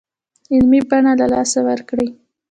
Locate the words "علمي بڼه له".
0.53-1.25